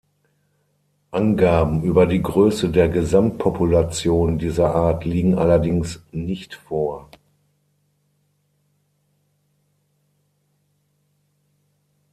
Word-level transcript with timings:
Angaben 1.11 1.83
über 1.83 2.07
die 2.07 2.23
Größe 2.23 2.69
der 2.71 2.89
Gesamtpopulation 2.89 4.39
dieser 4.39 4.73
Art 4.73 5.05
liegen 5.05 5.37
allerdings 5.37 6.01
nicht 6.11 6.55
vor. 6.55 7.07